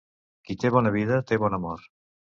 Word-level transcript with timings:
Qui 0.49 0.55
té 0.63 0.71
bona 0.77 0.93
vida 0.97 1.19
té 1.33 1.41
bona 1.45 1.63
mort. 1.67 1.89